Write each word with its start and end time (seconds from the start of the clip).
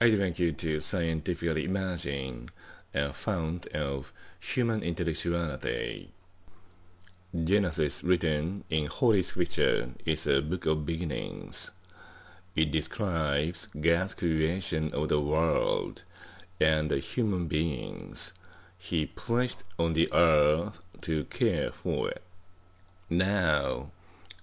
I'd 0.00 0.14
like 0.14 0.38
you 0.38 0.52
to 0.52 0.80
scientifically 0.80 1.64
imagine 1.64 2.50
a 2.94 3.12
fount 3.12 3.66
of 3.74 4.12
human 4.38 4.80
intellectuality. 4.80 6.12
Genesis, 7.34 8.04
written 8.04 8.62
in 8.70 8.86
Holy 8.86 9.24
Scripture, 9.24 9.90
is 10.06 10.24
a 10.28 10.40
book 10.40 10.66
of 10.66 10.86
beginnings. 10.86 11.72
It 12.54 12.70
describes 12.70 13.66
God's 13.66 14.14
creation 14.14 14.94
of 14.94 15.08
the 15.08 15.20
world 15.20 16.04
and 16.60 16.92
the 16.92 17.00
human 17.00 17.48
beings 17.48 18.34
He 18.78 19.04
placed 19.04 19.64
on 19.80 19.94
the 19.94 20.08
earth 20.12 20.80
to 21.00 21.24
care 21.24 21.72
for. 21.72 22.10
It. 22.10 22.22
Now, 23.10 23.90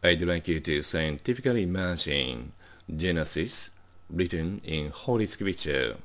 I'd 0.04 0.22
like 0.22 0.50
you 0.50 0.60
to 0.60 0.84
scientifically 0.84 1.64
imagine 1.64 2.52
Genesis 2.94 3.70
written 4.10 4.62
in 4.64 4.90
Holy 4.90 5.26
Scripture 5.26 5.98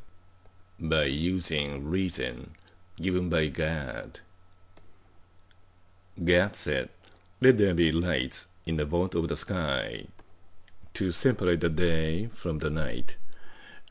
by 0.79 1.05
using 1.05 1.89
reason 1.89 2.53
given 3.01 3.29
by 3.29 3.49
God. 3.49 4.21
God 6.23 6.57
said, 6.57 6.89
Let 7.41 7.59
there 7.59 7.75
be 7.75 7.93
lights 7.93 8.47
in 8.67 8.77
the 8.77 8.85
vault 8.85 9.15
of 9.15 9.29
the 9.29 9.37
sky 9.37 10.07
to 10.95 11.13
separate 11.13 11.61
the 11.61 11.71
day 11.71 12.29
from 12.35 12.59
the 12.59 12.71
night, 12.71 13.17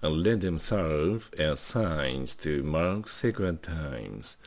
and 0.02 0.24
let 0.24 0.42
them 0.42 0.60
serve 0.60 1.32
as 1.38 1.60
signs 1.60 2.36
to 2.36 2.62
mark 2.64 3.08
sacred 3.08 3.64
times, 3.64 4.38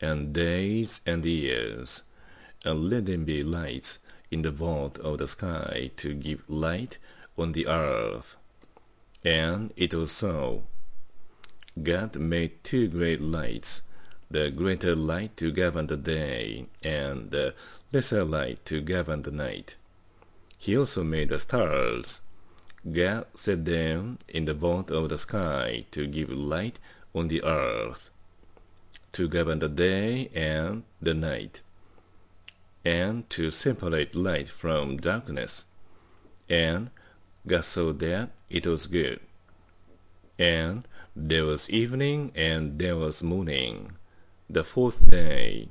and 0.00 0.32
days 0.32 1.00
and 1.06 1.24
years, 1.24 2.02
and 2.64 2.90
let 2.90 3.06
them 3.06 3.24
be 3.24 3.42
lights 3.42 3.98
in 4.30 4.42
the 4.42 4.50
vault 4.50 4.98
of 4.98 5.18
the 5.18 5.28
sky 5.28 5.90
to 5.96 6.14
give 6.14 6.42
light 6.48 6.98
on 7.38 7.52
the 7.52 7.66
earth. 7.66 8.36
And 9.24 9.72
it 9.76 9.94
was 9.94 10.10
so. 10.12 10.64
God 11.80 12.16
made 12.16 12.62
two 12.64 12.88
great 12.88 13.20
lights, 13.20 13.82
the 14.30 14.50
greater 14.50 14.94
light 14.94 15.36
to 15.38 15.52
govern 15.52 15.86
the 15.86 15.96
day, 15.96 16.66
and 16.82 17.30
the 17.30 17.54
lesser 17.92 18.24
light 18.24 18.64
to 18.66 18.80
govern 18.80 19.22
the 19.22 19.30
night. 19.30 19.76
He 20.58 20.76
also 20.76 21.02
made 21.02 21.28
the 21.28 21.38
stars. 21.38 22.20
God 22.90 23.26
set 23.34 23.64
them 23.64 24.18
in 24.28 24.44
the 24.44 24.54
vault 24.54 24.90
of 24.90 25.08
the 25.08 25.18
sky 25.18 25.86
to 25.92 26.06
give 26.06 26.30
light 26.30 26.78
on 27.14 27.28
the 27.28 27.42
earth, 27.44 28.10
to 29.12 29.28
govern 29.28 29.60
the 29.60 29.68
day 29.68 30.30
and 30.34 30.82
the 31.00 31.14
night, 31.14 31.62
and 32.84 33.28
to 33.30 33.50
separate 33.50 34.14
light 34.14 34.48
from 34.48 34.96
darkness. 34.96 35.66
And 36.48 36.90
God 37.46 37.64
saw 37.64 37.92
that 37.92 38.30
it 38.48 38.66
was 38.66 38.86
good. 38.86 39.20
And 40.38 40.86
there 41.14 41.44
was 41.44 41.68
evening 41.70 42.32
and 42.34 42.78
there 42.78 42.96
was 42.96 43.22
morning, 43.22 43.92
the 44.48 44.64
fourth 44.64 45.10
day. 45.10 45.68